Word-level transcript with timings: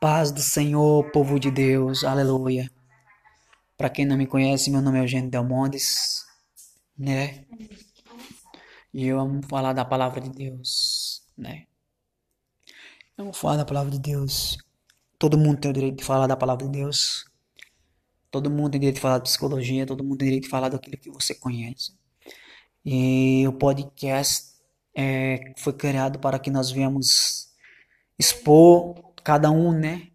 Paz 0.00 0.30
do 0.30 0.40
Senhor, 0.40 1.10
povo 1.10 1.40
de 1.40 1.50
Deus, 1.50 2.04
aleluia. 2.04 2.70
Para 3.76 3.90
quem 3.90 4.06
não 4.06 4.16
me 4.16 4.28
conhece, 4.28 4.70
meu 4.70 4.80
nome 4.80 4.96
é 5.00 5.02
Eugênio 5.02 5.28
Delmondes, 5.28 6.24
né? 6.96 7.44
E 8.94 9.04
eu 9.08 9.18
amo 9.18 9.42
falar 9.48 9.72
da 9.72 9.84
palavra 9.84 10.20
de 10.20 10.30
Deus, 10.30 11.26
né? 11.36 11.66
Eu 13.16 13.24
amo 13.24 13.32
falar 13.32 13.56
da 13.56 13.64
palavra 13.64 13.90
de 13.90 13.98
Deus. 13.98 14.56
Todo 15.18 15.36
mundo 15.36 15.58
tem 15.58 15.70
o 15.72 15.74
direito 15.74 15.96
de 15.96 16.04
falar 16.04 16.28
da 16.28 16.36
palavra 16.36 16.64
de 16.66 16.70
Deus. 16.70 17.24
Todo 18.30 18.48
mundo 18.48 18.70
tem 18.70 18.80
direito 18.80 18.96
de 18.96 19.02
falar 19.02 19.18
de 19.18 19.24
psicologia, 19.24 19.84
todo 19.84 20.04
mundo 20.04 20.18
tem 20.18 20.26
direito 20.28 20.44
de 20.44 20.48
falar 20.50 20.68
daquilo 20.68 20.96
que 20.96 21.10
você 21.10 21.34
conhece. 21.34 21.92
E 22.84 23.44
o 23.48 23.52
podcast 23.52 24.46
é, 24.94 25.54
foi 25.56 25.72
criado 25.72 26.20
para 26.20 26.38
que 26.38 26.52
nós 26.52 26.70
venhamos 26.70 27.48
expor 28.16 29.07
cada 29.28 29.50
um, 29.50 29.72
né, 29.72 30.08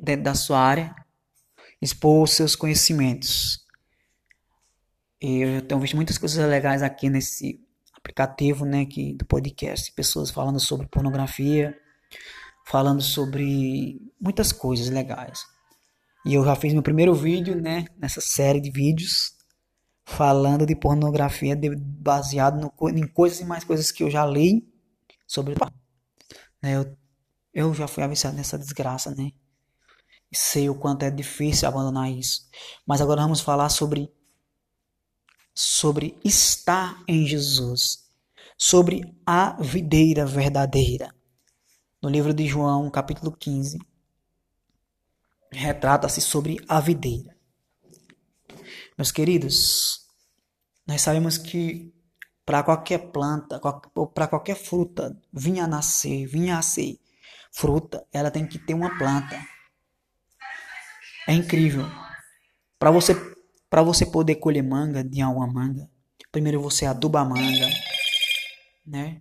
dentro 0.00 0.22
da 0.22 0.32
sua 0.32 0.60
área, 0.60 0.94
expor 1.82 2.22
os 2.22 2.30
seus 2.30 2.54
conhecimentos. 2.54 3.66
E 5.20 5.38
eu 5.38 5.62
tenho 5.62 5.80
visto 5.80 5.96
muitas 5.96 6.16
coisas 6.16 6.48
legais 6.48 6.80
aqui 6.80 7.10
nesse 7.10 7.60
aplicativo, 7.92 8.64
né, 8.64 8.82
aqui 8.82 9.12
do 9.14 9.24
podcast, 9.24 9.90
pessoas 9.90 10.30
falando 10.30 10.60
sobre 10.60 10.86
pornografia, 10.86 11.76
falando 12.64 13.02
sobre 13.02 14.00
muitas 14.20 14.52
coisas 14.52 14.88
legais. 14.88 15.44
E 16.24 16.34
eu 16.34 16.44
já 16.44 16.54
fiz 16.54 16.72
meu 16.72 16.80
primeiro 16.80 17.12
vídeo, 17.12 17.60
né, 17.60 17.86
nessa 17.98 18.20
série 18.20 18.60
de 18.60 18.70
vídeos 18.70 19.34
falando 20.04 20.64
de 20.64 20.76
pornografia 20.76 21.58
baseado 21.76 22.60
no, 22.60 22.88
em 22.88 23.06
coisas 23.08 23.40
e 23.40 23.44
mais 23.44 23.64
coisas 23.64 23.90
que 23.90 24.04
eu 24.04 24.10
já 24.10 24.24
li 24.24 24.72
sobre 25.26 25.54
né, 26.62 26.76
eu 26.76 26.99
eu 27.52 27.74
já 27.74 27.88
fui 27.88 28.02
avisado 28.02 28.36
nessa 28.36 28.58
desgraça, 28.58 29.14
né? 29.14 29.32
E 30.30 30.36
sei 30.36 30.70
o 30.70 30.74
quanto 30.74 31.02
é 31.02 31.10
difícil 31.10 31.66
abandonar 31.66 32.10
isso. 32.10 32.48
Mas 32.86 33.00
agora 33.00 33.22
vamos 33.22 33.40
falar 33.40 33.68
sobre 33.68 34.12
sobre 35.52 36.18
estar 36.24 37.02
em 37.06 37.26
Jesus, 37.26 38.08
sobre 38.56 39.02
a 39.26 39.60
videira 39.60 40.24
verdadeira. 40.24 41.14
No 42.00 42.08
livro 42.08 42.32
de 42.32 42.46
João, 42.46 42.88
capítulo 42.90 43.32
15, 43.32 43.78
retrata-se 45.50 46.20
sobre 46.20 46.64
a 46.68 46.80
videira. 46.80 47.36
Meus 48.96 49.10
queridos, 49.10 50.06
nós 50.86 51.02
sabemos 51.02 51.36
que 51.36 51.92
para 52.46 52.62
qualquer 52.62 53.10
planta, 53.10 53.60
para 54.14 54.28
qualquer 54.28 54.56
fruta 54.56 55.20
vinha 55.32 55.64
a 55.64 55.68
nascer, 55.68 56.26
vinha 56.26 56.56
a 56.56 56.62
ser 56.62 56.98
fruta, 57.50 58.06
ela 58.12 58.30
tem 58.30 58.46
que 58.46 58.58
ter 58.58 58.74
uma 58.74 58.96
planta. 58.98 59.36
É 61.28 61.32
incrível. 61.32 61.84
Para 62.78 62.90
você 62.90 63.14
para 63.68 63.82
você 63.82 64.04
poder 64.04 64.34
colher 64.36 64.64
manga 64.64 65.04
de 65.04 65.22
uma 65.22 65.46
manga, 65.46 65.88
primeiro 66.32 66.60
você 66.60 66.86
aduba 66.86 67.20
a 67.20 67.24
manga, 67.24 67.68
né? 68.84 69.20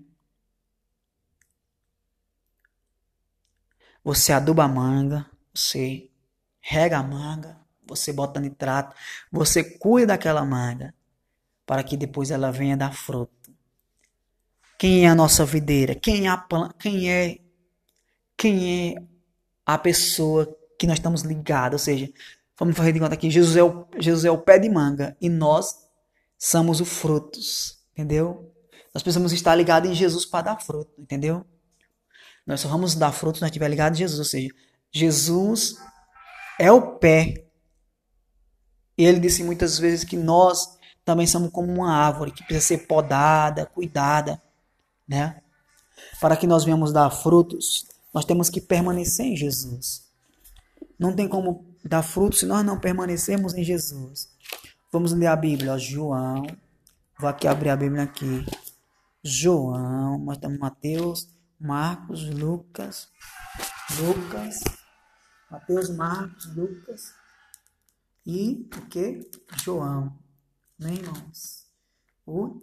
Você 4.04 4.34
aduba 4.34 4.64
a 4.64 4.68
manga, 4.68 5.30
você 5.54 6.10
rega 6.60 6.98
a 6.98 7.04
manga, 7.04 7.60
você 7.86 8.12
bota 8.12 8.40
nitrato, 8.40 8.96
você 9.32 9.64
cuida 9.64 10.08
daquela 10.14 10.44
manga 10.44 10.96
para 11.64 11.84
que 11.84 11.96
depois 11.96 12.32
ela 12.32 12.52
venha 12.52 12.76
dar 12.76 12.92
fruto. 12.92 13.54
Quem 14.80 15.06
é 15.06 15.10
a 15.10 15.16
nossa 15.16 15.46
videira? 15.46 15.94
Quem 15.94 16.26
é, 16.26 16.30
a, 16.30 16.48
quem 16.80 17.12
é 17.12 17.38
quem 18.40 18.96
é 18.96 19.04
a 19.66 19.78
pessoa 19.78 20.48
que 20.80 20.88
nós 20.88 20.98
estamos 20.98 21.24
ligados. 21.24 21.82
Ou 21.82 21.86
seja, 21.86 22.10
vamos 22.58 22.76
fazer 22.76 22.94
de 22.94 23.00
conta 23.02 23.18
que 23.18 23.30
Jesus 23.30 23.58
é 23.58 23.64
o, 23.64 23.86
Jesus 24.00 24.24
é 24.24 24.32
o 24.32 24.38
pé 24.38 24.58
de 24.58 24.70
manga 24.70 25.16
e 25.20 25.28
nós 25.28 25.76
somos 26.38 26.80
os 26.80 26.88
frutos. 26.88 27.78
Entendeu? 27.92 28.50
Nós 28.94 29.04
precisamos 29.04 29.34
estar 29.34 29.54
ligados 29.56 29.90
em 29.90 29.94
Jesus 29.94 30.26
para 30.26 30.54
dar 30.54 30.62
fruto. 30.62 30.90
Entendeu? 30.98 31.46
Nós 32.48 32.62
só 32.62 32.70
vamos 32.70 32.96
dar 32.96 33.12
fruto 33.12 33.38
se 33.38 33.42
nós 33.42 33.50
estivermos 33.50 33.74
ligados 33.74 34.00
em 34.00 34.04
Jesus. 34.04 34.20
Ou 34.20 34.26
seja, 34.26 34.50
Jesus 34.90 35.76
é 36.58 36.72
o 36.72 36.94
pé. 36.98 37.46
E 38.98 39.04
ele 39.04 39.20
disse 39.20 39.44
muitas 39.44 39.78
vezes 39.78 40.06
que 40.06 40.16
nós 40.16 40.80
também 41.04 41.28
somos 41.28 41.52
como 41.52 41.70
uma 41.72 41.94
árvore 41.94 42.32
que 42.32 42.44
precisa 42.44 42.68
ser 42.68 42.88
podada, 42.88 43.66
cuidada, 43.66 44.42
né? 45.06 45.42
Para 46.22 46.38
que 46.38 46.48
nós 46.48 46.64
venhamos 46.64 46.94
dar 46.94 47.10
frutos 47.10 47.86
nós 48.14 48.26
temos 48.26 48.50
que 48.50 48.60
permanecer 48.60 49.26
em 49.26 49.36
Jesus. 49.36 50.10
Não 50.98 51.16
tem 51.16 51.28
como 51.28 51.66
dar 51.84 52.04
fruto 52.04 52.36
se 52.36 52.46
nós 52.46 52.66
não 52.66 52.80
permanecermos 52.80 53.54
em 53.54 53.64
Jesus. 53.64 54.30
Vamos 54.92 55.14
ler 55.14 55.28
a 55.28 55.36
Bíblia, 55.36 55.78
João. 55.78 56.46
Vou 57.20 57.30
aqui 57.30 57.48
abrir 57.48 57.70
a 57.70 57.76
Bíblia 57.76 58.04
aqui. 58.04 58.46
João, 59.24 60.18
nós 60.20 60.38
temos 60.38 60.58
Mateus, 60.58 61.30
Marcos, 61.60 62.30
Lucas, 62.30 63.10
Lucas, 64.00 64.62
Mateus, 65.52 65.90
Marcos, 65.90 66.56
Lucas 66.56 67.14
e 68.26 68.70
o 68.78 68.86
que? 68.88 69.30
João. 69.64 70.18
Né, 70.78 70.94
irmãos? 70.94 71.68
O 72.26 72.62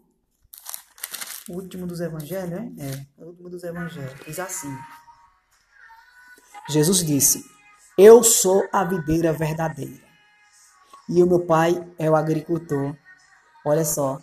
último 1.49 1.87
dos 1.87 2.01
evangelhos, 2.01 2.51
né? 2.51 2.73
É, 2.79 3.23
o 3.23 3.27
último 3.27 3.51
dos 3.51 3.63
evangelhos. 3.63 4.19
Diz 4.25 4.39
assim. 4.39 4.75
Jesus 6.69 7.05
disse: 7.05 7.45
Eu 7.97 8.23
sou 8.23 8.69
a 8.73 8.85
videira 8.85 9.33
verdadeira 9.33 10.07
e 11.09 11.23
o 11.23 11.27
meu 11.27 11.41
pai 11.41 11.87
é 11.99 12.11
o 12.11 12.17
agricultor. 12.17 12.97
Olha 13.65 13.85
só, 13.85 14.21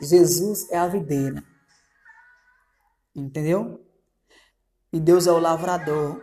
Jesus 0.00 0.70
é 0.70 0.78
a 0.78 0.88
videira. 0.88 1.42
Entendeu? 3.14 3.84
E 4.92 4.98
Deus 4.98 5.26
é 5.26 5.32
o 5.32 5.38
lavrador. 5.38 6.20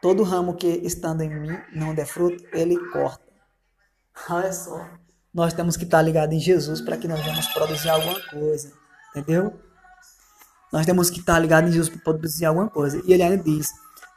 Todo 0.00 0.22
ramo 0.22 0.56
que 0.56 0.66
estando 0.66 1.22
em 1.22 1.28
mim 1.28 1.58
não 1.74 1.94
der 1.94 2.06
fruto, 2.06 2.44
ele 2.52 2.76
corta. 2.90 3.24
Olha 4.30 4.52
só. 4.52 4.88
Nós 5.32 5.52
temos 5.52 5.76
que 5.76 5.84
estar 5.84 6.00
ligados 6.00 6.34
em 6.34 6.40
Jesus 6.40 6.80
para 6.80 6.96
que 6.96 7.06
nós 7.06 7.20
venhamos 7.20 7.46
produzir 7.48 7.90
alguma 7.90 8.20
coisa. 8.28 8.72
Entendeu? 9.10 9.60
Nós 10.72 10.86
temos 10.86 11.10
que 11.10 11.20
estar 11.20 11.38
ligados 11.38 11.70
em 11.70 11.72
Jesus 11.74 11.90
para 11.90 12.02
produzir 12.02 12.46
alguma 12.46 12.68
coisa. 12.70 13.02
E 13.04 13.12
ele 13.12 13.22
ainda 13.22 13.42
diz: 13.42 13.70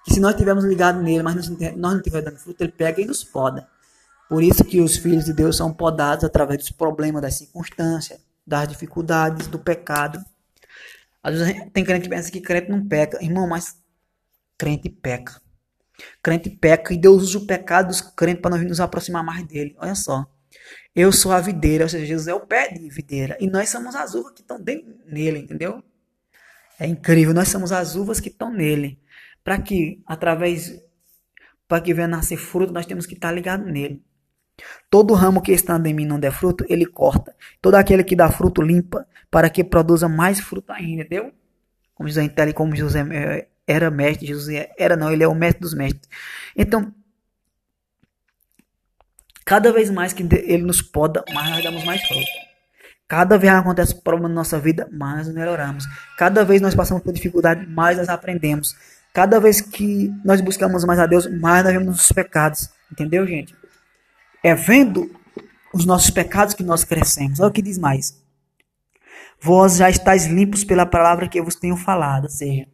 que 0.10 0.16
se 0.16 0.20
nós 0.20 0.36
tivermos 0.36 0.66
ligado 0.66 1.02
nele, 1.02 1.22
mas 1.22 1.36
nós 1.36 1.50
não 1.78 1.98
estivermos 1.98 2.32
dando 2.32 2.40
fruto, 2.40 2.64
ele 2.64 2.72
pega 2.72 3.00
e 3.00 3.06
nos 3.06 3.24
poda. 3.24 3.68
Por 4.28 4.44
isso 4.44 4.64
que 4.64 4.82
os 4.82 4.98
filhos 4.98 5.26
de 5.26 5.34
Deus 5.34 5.56
são 5.56 5.72
podados 5.72 6.24
através 6.24 6.60
dos 6.60 6.72
problemas, 6.72 7.22
das 7.22 7.36
circunstâncias, 7.36 8.20
das 8.46 8.68
dificuldades, 8.68 9.48
do 9.48 9.60
pecado. 9.60 10.20
Às 11.22 11.38
vezes 11.38 11.64
tem 11.72 11.86
crente 11.86 12.04
que 12.04 12.10
pensa 12.10 12.32
que 12.32 12.42
crente 12.42 12.70
não 12.70 12.88
peca. 12.88 13.24
Irmão, 13.24 13.48
mas 13.48 13.78
crente 14.58 14.90
peca. 14.90 15.40
Crente 16.24 16.50
peca 16.50 16.94
e 16.94 16.98
Deus 16.98 17.24
usa 17.24 17.38
o 17.40 17.46
pecado 17.46 17.88
dos 17.88 18.02
crentes 18.02 18.42
para 18.42 18.58
nos 18.58 18.80
aproximar 18.80 19.24
mais 19.24 19.46
dele. 19.46 19.76
Olha 19.80 19.96
só. 19.96 20.26
Eu 20.96 21.12
sou 21.12 21.32
a 21.32 21.40
videira, 21.40 21.86
ou 21.86 21.90
seja, 21.90 22.06
Jesus 22.06 22.28
é 22.28 22.34
o 22.34 22.42
pé 22.42 22.70
de 22.70 22.90
videira. 22.90 23.38
E 23.40 23.48
nós 23.48 23.70
somos 23.70 23.96
as 23.96 24.16
uvas 24.16 24.34
que 24.34 24.42
estão 24.42 24.58
nele, 24.58 25.40
entendeu? 25.40 25.84
É 26.80 26.88
incrível, 26.88 27.34
nós 27.34 27.50
somos 27.50 27.72
as 27.72 27.96
uvas 27.96 28.20
que 28.20 28.30
estão 28.30 28.52
nele 28.52 29.00
para 29.50 29.58
que 29.58 30.00
através 30.06 30.80
para 31.68 31.82
que 31.82 31.92
venha 31.92 32.08
nascer 32.08 32.38
fruto, 32.38 32.72
nós 32.72 32.86
temos 32.86 33.08
que 33.08 33.16
estar 33.16 33.32
ligado 33.32 33.66
nele. 33.66 34.00
Todo 34.92 35.16
ramo 35.16 35.42
que 35.42 35.52
estando 35.52 35.88
em 35.88 35.94
mim 35.94 36.06
não 36.06 36.20
der 36.20 36.32
fruto, 36.32 36.64
ele 36.70 36.86
corta. 36.86 37.36
Todo 37.60 37.74
aquele 37.74 38.04
que 38.04 38.16
dá 38.16 38.30
fruto 38.30 38.62
limpa, 38.62 39.08
para 39.32 39.50
que 39.50 39.64
produza 39.64 40.08
mais 40.08 40.40
fruto 40.40 40.72
ainda, 40.72 41.02
entendeu? 41.02 41.34
Como 41.96 42.08
José, 42.08 42.30
como 42.54 42.76
José 42.76 43.04
é, 43.12 43.48
era 43.66 43.90
mestre, 43.90 44.28
Jesus 44.28 44.68
era 44.78 44.96
não, 44.96 45.12
ele 45.12 45.24
é 45.24 45.28
o 45.28 45.34
mestre 45.34 45.62
dos 45.62 45.74
mestres. 45.74 46.08
Então, 46.56 46.94
cada 49.44 49.74
vez 49.74 49.90
mais 49.90 50.14
que 50.14 50.22
ele 50.32 50.62
nos 50.62 50.80
poda, 50.80 51.26
mais 51.34 51.50
nós 51.50 51.64
damos 51.64 51.84
mais 51.86 52.04
fruto. 52.08 52.50
Cada 53.08 53.36
vez 53.36 53.52
acontece 53.52 54.00
problema 54.00 54.30
na 54.30 54.36
nossa 54.36 54.60
vida, 54.60 54.88
mais 54.92 55.26
nós 55.26 55.34
melhoramos. 55.34 55.86
Cada 56.20 56.46
vez 56.46 56.62
nós 56.62 56.76
passamos 56.76 57.02
por 57.02 57.12
dificuldade, 57.12 57.66
mais 57.66 57.98
nós 57.98 58.10
aprendemos. 58.10 58.99
Cada 59.20 59.38
vez 59.38 59.60
que 59.60 60.10
nós 60.24 60.40
buscamos 60.40 60.86
mais 60.86 60.98
a 60.98 61.06
Deus, 61.06 61.28
mais 61.42 61.62
nós 61.62 61.74
vemos 61.74 62.00
os 62.00 62.10
pecados. 62.10 62.70
Entendeu, 62.90 63.28
gente? 63.28 63.54
É 64.42 64.56
vendo 64.56 65.14
os 65.74 65.86
nossos 65.86 66.10
pecados 66.10 66.54
que 66.54 66.64
nós 66.64 66.86
crescemos. 66.86 67.42
Olha 67.42 67.50
o 67.50 67.52
que 67.52 67.62
diz 67.62 67.78
mais. 67.78 68.18
Vós 69.42 69.76
já 69.76 69.90
estáis 69.90 70.26
limpos 70.26 70.64
pela 70.64 70.86
palavra 70.86 71.28
que 71.28 71.38
eu 71.38 71.44
vos 71.44 71.56
tenho 71.56 71.76
falado. 71.76 72.24
Ou 72.24 72.30
seja, 72.30 72.66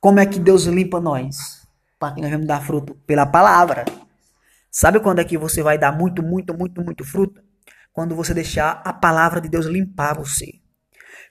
como 0.00 0.18
é 0.18 0.26
que 0.26 0.40
Deus 0.40 0.64
limpa 0.64 1.00
nós? 1.00 1.64
Para 2.00 2.16
que 2.16 2.20
nós 2.20 2.32
vamos 2.32 2.48
dar 2.48 2.66
fruto? 2.66 2.96
Pela 3.06 3.24
palavra. 3.24 3.84
Sabe 4.72 4.98
quando 4.98 5.20
é 5.20 5.24
que 5.24 5.38
você 5.38 5.62
vai 5.62 5.78
dar 5.78 5.96
muito, 5.96 6.20
muito, 6.20 6.52
muito, 6.52 6.82
muito 6.82 7.04
fruto? 7.04 7.40
Quando 7.92 8.16
você 8.16 8.34
deixar 8.34 8.82
a 8.84 8.92
palavra 8.92 9.40
de 9.40 9.48
Deus 9.48 9.66
limpar 9.66 10.16
você. 10.16 10.59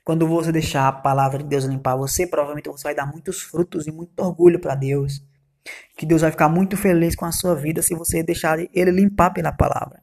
Quando 0.04 0.28
você 0.28 0.52
deixar 0.52 0.88
a 0.88 0.92
palavra 0.92 1.40
de 1.40 1.46
Deus 1.46 1.66
limpar 1.66 1.96
você, 1.96 2.26
provavelmente 2.26 2.70
você 2.70 2.84
vai 2.84 2.96
dar 2.96 3.06
muitos 3.06 3.42
frutos 3.42 3.88
e 3.88 3.92
muito 3.92 4.20
orgulho 4.20 4.60
para 4.60 4.76
Deus. 4.76 5.24
Que 5.98 6.06
Deus 6.06 6.22
vai 6.22 6.32
ficar 6.32 6.50
muito 6.50 6.78
feliz 6.78 7.16
com 7.16 7.26
a 7.26 7.32
sua 7.32 7.56
vida 7.56 7.82
se 7.82 7.94
você 7.94 8.24
deixar 8.24 8.60
Ele 8.60 8.92
limpar 8.92 9.32
pela 9.32 9.52
palavra. 9.52 10.02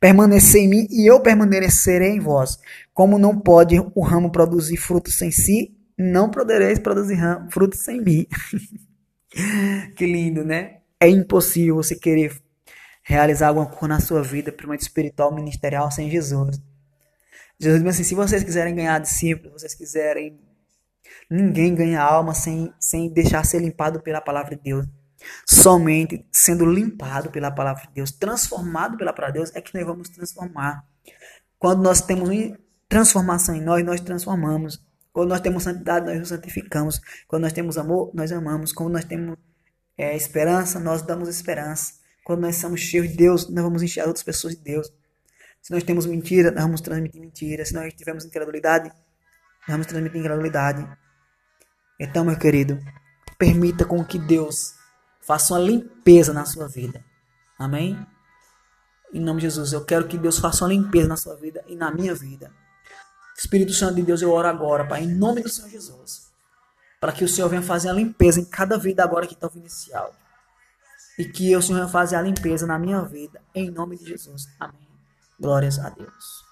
Permanecer 0.00 0.62
em 0.62 0.68
mim 0.68 0.86
e 0.90 1.06
eu 1.10 1.20
permanecerei 1.20 2.10
em 2.10 2.20
vós. 2.20 2.58
Como 2.92 3.18
não 3.18 3.38
pode 3.38 3.78
o 3.94 4.02
ramo 4.02 4.30
produzir 4.30 4.76
frutos 4.76 5.16
sem 5.18 5.30
si, 5.30 5.76
não 5.98 6.30
podereis 6.30 6.78
produzir 6.78 7.18
frutos 7.50 7.80
sem 7.80 8.00
mim. 8.00 8.26
que 9.96 10.06
lindo, 10.06 10.44
né? 10.44 10.78
É 11.00 11.08
impossível 11.08 11.76
você 11.76 11.94
querer 11.94 12.32
realizar 13.02 13.48
alguma 13.48 13.66
coisa 13.66 13.88
na 13.88 14.00
sua 14.00 14.22
vida, 14.22 14.52
primeiro 14.52 14.82
espiritual, 14.82 15.34
ministerial, 15.34 15.90
sem 15.90 16.10
Jesus. 16.10 16.60
Jesus 17.58 17.82
diz 17.82 17.94
assim: 17.94 18.04
se 18.04 18.14
vocês 18.14 18.44
quiserem 18.44 18.74
ganhar 18.74 18.98
discípulos, 18.98 19.60
vocês 19.60 19.74
quiserem. 19.74 20.40
Ninguém 21.30 21.74
ganha 21.74 22.02
alma 22.02 22.34
sem, 22.34 22.72
sem 22.78 23.12
deixar 23.12 23.44
ser 23.44 23.60
limpado 23.60 24.00
pela 24.00 24.20
palavra 24.20 24.56
de 24.56 24.62
Deus. 24.62 24.86
Somente 25.46 26.24
sendo 26.32 26.66
limpado 26.66 27.30
pela 27.30 27.50
palavra 27.50 27.82
de 27.86 27.94
Deus, 27.94 28.12
transformado 28.12 28.96
pela 28.96 29.12
palavra 29.12 29.32
de 29.32 29.38
Deus, 29.38 29.56
é 29.56 29.60
que 29.60 29.74
nós 29.74 29.86
vamos 29.86 30.08
transformar. 30.08 30.84
Quando 31.58 31.82
nós 31.82 32.00
temos 32.00 32.28
transformação 32.88 33.54
em 33.54 33.60
nós, 33.60 33.84
nós 33.84 34.00
transformamos. 34.00 34.84
Quando 35.12 35.30
nós 35.30 35.40
temos 35.40 35.62
santidade, 35.62 36.06
nós 36.06 36.18
nos 36.18 36.28
santificamos. 36.28 37.00
Quando 37.26 37.42
nós 37.42 37.52
temos 37.52 37.78
amor, 37.78 38.10
nós 38.14 38.30
amamos. 38.30 38.72
Quando 38.72 38.92
nós 38.92 39.04
temos 39.04 39.36
é, 39.96 40.14
esperança, 40.14 40.78
nós 40.78 41.02
damos 41.02 41.28
esperança. 41.28 41.94
Quando 42.22 42.42
nós 42.42 42.56
somos 42.56 42.80
cheios 42.80 43.08
de 43.08 43.16
Deus, 43.16 43.48
nós 43.48 43.64
vamos 43.64 43.82
encher 43.82 44.06
outras 44.06 44.22
pessoas 44.22 44.54
de 44.54 44.62
Deus. 44.62 44.92
Se 45.66 45.72
nós 45.72 45.82
temos 45.82 46.06
mentira, 46.06 46.52
nós 46.52 46.62
vamos 46.62 46.80
transmitir 46.80 47.20
mentira. 47.20 47.64
Se 47.64 47.74
nós 47.74 47.92
tivermos 47.92 48.24
incredulidade, 48.24 48.88
nós 48.88 49.66
vamos 49.66 49.88
transmitir 49.88 50.20
incredulidade. 50.20 50.88
Então, 51.98 52.24
meu 52.24 52.38
querido, 52.38 52.78
permita 53.36 53.84
com 53.84 54.04
que 54.04 54.16
Deus 54.16 54.74
faça 55.20 55.54
uma 55.54 55.58
limpeza 55.58 56.32
na 56.32 56.44
sua 56.44 56.68
vida. 56.68 57.04
Amém? 57.58 57.98
Em 59.12 59.20
nome 59.20 59.40
de 59.40 59.48
Jesus, 59.48 59.72
eu 59.72 59.84
quero 59.84 60.06
que 60.06 60.16
Deus 60.16 60.38
faça 60.38 60.62
uma 60.62 60.72
limpeza 60.72 61.08
na 61.08 61.16
sua 61.16 61.34
vida 61.34 61.64
e 61.66 61.74
na 61.74 61.90
minha 61.90 62.14
vida. 62.14 62.52
Espírito 63.36 63.72
Santo 63.72 63.96
de 63.96 64.02
Deus, 64.02 64.22
eu 64.22 64.30
oro 64.30 64.46
agora, 64.46 64.86
Pai, 64.86 65.02
em 65.02 65.12
nome 65.12 65.42
do 65.42 65.48
Senhor 65.48 65.68
Jesus. 65.68 66.30
Para 67.00 67.10
que 67.10 67.24
o 67.24 67.28
Senhor 67.28 67.48
venha 67.48 67.60
fazer 67.60 67.88
a 67.88 67.92
limpeza 67.92 68.38
em 68.38 68.44
cada 68.44 68.78
vida 68.78 69.02
agora 69.02 69.26
que 69.26 69.34
está 69.34 69.50
esse 69.64 69.92
áudio. 69.92 70.20
E 71.18 71.24
que 71.24 71.56
o 71.56 71.60
Senhor 71.60 71.78
venha 71.78 71.88
fazer 71.88 72.14
a 72.14 72.22
limpeza 72.22 72.68
na 72.68 72.78
minha 72.78 73.02
vida, 73.02 73.42
em 73.52 73.68
nome 73.68 73.98
de 73.98 74.04
Jesus. 74.04 74.46
Amém. 74.60 74.85
Glórias 75.38 75.78
a 75.78 75.90
Deus. 75.90 76.45